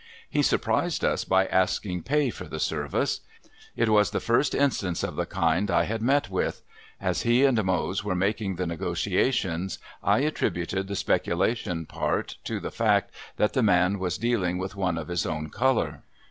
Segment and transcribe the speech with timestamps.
[0.27, 3.19] He surprised us by asking pay for the service.
[3.75, 6.63] It was the first instance of the kind I had met with.
[6.99, 12.71] As he and Mose were making the negotiations I attributed the speculation part to the
[12.71, 16.01] fact that the man was dealing with one of his own color.